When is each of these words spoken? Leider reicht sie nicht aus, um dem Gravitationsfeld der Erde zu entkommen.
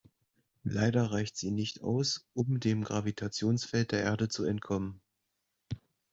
Leider 0.63 1.11
reicht 1.11 1.37
sie 1.37 1.51
nicht 1.51 1.83
aus, 1.83 2.25
um 2.33 2.59
dem 2.59 2.83
Gravitationsfeld 2.83 3.91
der 3.91 4.01
Erde 4.01 4.29
zu 4.29 4.43
entkommen. 4.43 4.99